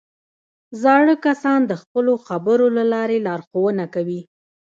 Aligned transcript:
زاړه 0.81 1.15
کسان 1.25 1.59
د 1.67 1.71
خپلو 1.81 2.13
خبرو 2.27 2.67
له 2.77 2.83
لارې 2.93 3.17
لارښوونه 3.27 3.83
کوي 3.95 4.21